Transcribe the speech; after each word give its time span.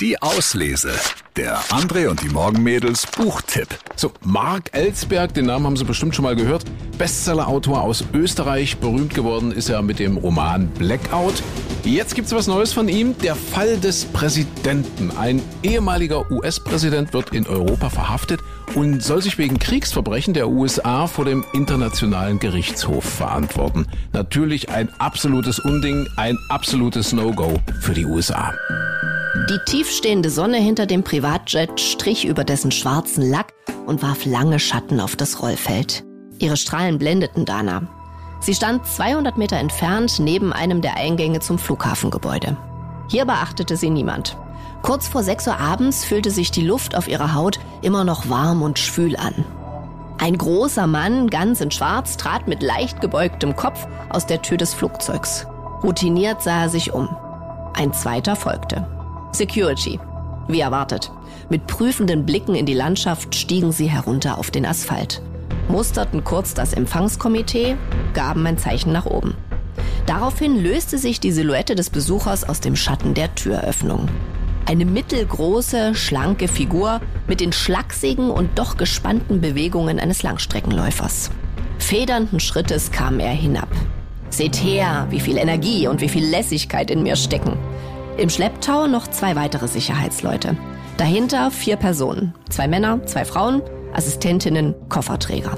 Die 0.00 0.22
Auslese. 0.22 0.92
Der 1.36 1.58
André 1.64 2.08
und 2.08 2.22
die 2.22 2.30
Morgenmädels 2.30 3.06
Buchtipp. 3.06 3.68
So, 3.96 4.10
Mark 4.22 4.70
Ellsberg, 4.72 5.34
den 5.34 5.44
Namen 5.44 5.66
haben 5.66 5.76
Sie 5.76 5.84
bestimmt 5.84 6.14
schon 6.14 6.22
mal 6.22 6.34
gehört. 6.34 6.64
Bestsellerautor 6.96 7.82
aus 7.82 8.02
Österreich. 8.14 8.78
Berühmt 8.78 9.14
geworden 9.14 9.52
ist 9.52 9.68
er 9.68 9.82
mit 9.82 9.98
dem 9.98 10.16
Roman 10.16 10.68
Blackout. 10.68 11.42
Jetzt 11.84 12.14
gibt's 12.14 12.32
was 12.32 12.46
Neues 12.46 12.72
von 12.72 12.88
ihm. 12.88 13.14
Der 13.18 13.34
Fall 13.34 13.76
des 13.76 14.06
Präsidenten. 14.06 15.10
Ein 15.18 15.42
ehemaliger 15.62 16.30
US-Präsident 16.30 17.12
wird 17.12 17.34
in 17.34 17.46
Europa 17.46 17.90
verhaftet 17.90 18.40
und 18.74 19.02
soll 19.02 19.20
sich 19.20 19.36
wegen 19.36 19.58
Kriegsverbrechen 19.58 20.32
der 20.32 20.48
USA 20.48 21.08
vor 21.08 21.26
dem 21.26 21.44
Internationalen 21.52 22.38
Gerichtshof 22.38 23.04
verantworten. 23.04 23.86
Natürlich 24.14 24.70
ein 24.70 24.88
absolutes 24.98 25.58
Unding, 25.58 26.08
ein 26.16 26.38
absolutes 26.48 27.12
No-Go 27.12 27.60
für 27.82 27.92
die 27.92 28.06
USA. 28.06 28.54
Die 29.34 29.58
tiefstehende 29.64 30.28
Sonne 30.28 30.56
hinter 30.56 30.86
dem 30.86 31.04
Privatjet 31.04 31.80
strich 31.80 32.24
über 32.24 32.42
dessen 32.42 32.72
schwarzen 32.72 33.30
Lack 33.30 33.52
und 33.86 34.02
warf 34.02 34.24
lange 34.24 34.58
Schatten 34.58 34.98
auf 34.98 35.14
das 35.14 35.40
Rollfeld. 35.40 36.04
Ihre 36.40 36.56
Strahlen 36.56 36.98
blendeten 36.98 37.44
Dana. 37.44 37.82
Sie 38.40 38.54
stand 38.54 38.84
200 38.84 39.38
Meter 39.38 39.56
entfernt 39.56 40.18
neben 40.18 40.52
einem 40.52 40.80
der 40.80 40.96
Eingänge 40.96 41.38
zum 41.38 41.58
Flughafengebäude. 41.58 42.56
Hier 43.08 43.24
beachtete 43.24 43.76
sie 43.76 43.90
niemand. 43.90 44.36
Kurz 44.82 45.06
vor 45.06 45.22
6 45.22 45.46
Uhr 45.46 45.60
abends 45.60 46.04
fühlte 46.04 46.32
sich 46.32 46.50
die 46.50 46.66
Luft 46.66 46.96
auf 46.96 47.06
ihrer 47.06 47.34
Haut 47.34 47.60
immer 47.82 48.02
noch 48.02 48.28
warm 48.28 48.62
und 48.62 48.80
schwül 48.80 49.14
an. 49.14 49.44
Ein 50.18 50.38
großer 50.38 50.88
Mann, 50.88 51.30
ganz 51.30 51.60
in 51.60 51.70
Schwarz, 51.70 52.16
trat 52.16 52.48
mit 52.48 52.62
leicht 52.62 53.00
gebeugtem 53.00 53.54
Kopf 53.54 53.86
aus 54.08 54.26
der 54.26 54.42
Tür 54.42 54.56
des 54.56 54.74
Flugzeugs. 54.74 55.46
Routiniert 55.84 56.42
sah 56.42 56.62
er 56.62 56.68
sich 56.68 56.92
um. 56.92 57.08
Ein 57.74 57.92
zweiter 57.92 58.34
folgte. 58.34 58.99
Security. 59.32 59.98
Wie 60.48 60.60
erwartet. 60.60 61.10
Mit 61.48 61.66
prüfenden 61.66 62.26
Blicken 62.26 62.54
in 62.54 62.66
die 62.66 62.74
Landschaft 62.74 63.34
stiegen 63.34 63.72
sie 63.72 63.88
herunter 63.88 64.38
auf 64.38 64.50
den 64.50 64.66
Asphalt 64.66 65.22
musterten 65.70 66.24
kurz 66.24 66.52
das 66.52 66.74
Empfangskomitee, 66.74 67.76
gaben 68.12 68.46
ein 68.46 68.58
Zeichen 68.58 68.92
nach 68.92 69.06
oben. 69.06 69.34
Daraufhin 70.06 70.62
löste 70.62 70.98
sich 70.98 71.20
die 71.20 71.32
Silhouette 71.32 71.74
des 71.74 71.90
Besuchers 71.90 72.48
aus 72.48 72.60
dem 72.60 72.76
Schatten 72.76 73.14
der 73.14 73.34
Türöffnung. 73.34 74.08
Eine 74.66 74.84
mittelgroße, 74.84 75.94
schlanke 75.94 76.48
Figur 76.48 77.00
mit 77.26 77.40
den 77.40 77.52
schlachsigen 77.52 78.30
und 78.30 78.58
doch 78.58 78.76
gespannten 78.76 79.40
Bewegungen 79.40 79.98
eines 79.98 80.22
Langstreckenläufers. 80.22 81.30
Federnden 81.78 82.40
Schrittes 82.40 82.90
kam 82.90 83.20
er 83.20 83.32
hinab. 83.32 83.68
Seht 84.28 84.56
her, 84.56 85.06
wie 85.10 85.20
viel 85.20 85.38
Energie 85.38 85.88
und 85.88 86.00
wie 86.00 86.08
viel 86.08 86.24
Lässigkeit 86.24 86.90
in 86.90 87.02
mir 87.02 87.16
stecken. 87.16 87.56
Im 88.20 88.28
Schlepptau 88.28 88.86
noch 88.86 89.08
zwei 89.08 89.34
weitere 89.34 89.66
Sicherheitsleute. 89.66 90.54
Dahinter 90.98 91.50
vier 91.50 91.76
Personen. 91.76 92.34
Zwei 92.50 92.68
Männer, 92.68 93.06
zwei 93.06 93.24
Frauen 93.24 93.62
Assistentinnen, 93.94 94.74
Kofferträger. 94.90 95.56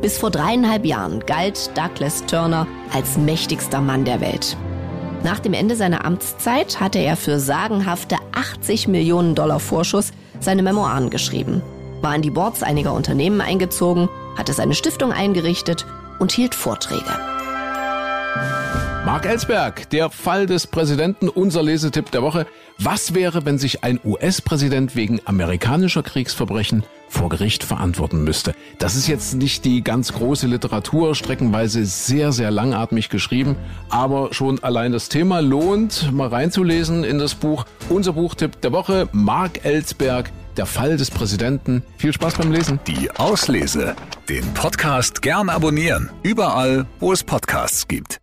Bis 0.00 0.16
vor 0.16 0.30
dreieinhalb 0.30 0.86
Jahren 0.86 1.20
galt 1.26 1.70
Douglas 1.76 2.24
Turner 2.24 2.66
als 2.94 3.18
mächtigster 3.18 3.82
Mann 3.82 4.06
der 4.06 4.22
Welt. 4.22 4.56
Nach 5.22 5.38
dem 5.38 5.52
Ende 5.52 5.76
seiner 5.76 6.06
Amtszeit 6.06 6.80
hatte 6.80 6.98
er 6.98 7.14
für 7.14 7.38
sagenhafte 7.38 8.16
80 8.34 8.88
Millionen 8.88 9.34
Dollar 9.34 9.60
Vorschuss 9.60 10.12
seine 10.40 10.62
Memoiren 10.62 11.10
geschrieben, 11.10 11.60
war 12.00 12.14
in 12.14 12.22
die 12.22 12.30
Boards 12.30 12.62
einiger 12.62 12.94
Unternehmen 12.94 13.42
eingezogen, 13.42 14.08
hatte 14.34 14.54
seine 14.54 14.74
Stiftung 14.74 15.12
eingerichtet 15.12 15.84
und 16.20 16.32
hielt 16.32 16.54
Vorträge. 16.54 17.37
Mark 19.08 19.24
Ellsberg, 19.24 19.88
der 19.88 20.10
Fall 20.10 20.46
des 20.46 20.66
Präsidenten, 20.66 21.28
unser 21.28 21.62
Lesetipp 21.62 22.10
der 22.10 22.22
Woche. 22.22 22.46
Was 22.78 23.14
wäre, 23.14 23.46
wenn 23.46 23.58
sich 23.58 23.82
ein 23.82 23.98
US-Präsident 24.04 24.96
wegen 24.96 25.20
amerikanischer 25.24 26.02
Kriegsverbrechen 26.02 26.84
vor 27.08 27.30
Gericht 27.30 27.64
verantworten 27.64 28.22
müsste? 28.22 28.54
Das 28.78 28.96
ist 28.96 29.08
jetzt 29.08 29.34
nicht 29.34 29.64
die 29.64 29.82
ganz 29.82 30.12
große 30.12 30.46
Literatur, 30.46 31.14
streckenweise 31.14 31.86
sehr, 31.86 32.32
sehr 32.32 32.50
langatmig 32.50 33.08
geschrieben, 33.08 33.56
aber 33.88 34.34
schon 34.34 34.62
allein 34.62 34.92
das 34.92 35.08
Thema 35.08 35.40
lohnt, 35.40 36.12
mal 36.12 36.28
reinzulesen 36.28 37.02
in 37.02 37.18
das 37.18 37.34
Buch. 37.34 37.64
Unser 37.88 38.12
Buchtipp 38.12 38.60
der 38.60 38.72
Woche, 38.72 39.08
Mark 39.12 39.64
Ellsberg, 39.64 40.30
der 40.58 40.66
Fall 40.66 40.96
des 40.96 41.10
Präsidenten. 41.10 41.82
Viel 41.96 42.12
Spaß 42.12 42.34
beim 42.34 42.52
Lesen. 42.52 42.78
Die 42.86 43.10
Auslese. 43.10 43.96
Den 44.28 44.44
Podcast 44.54 45.22
gern 45.22 45.48
abonnieren. 45.48 46.10
Überall, 46.22 46.86
wo 47.00 47.12
es 47.12 47.24
Podcasts 47.24 47.88
gibt. 47.88 48.20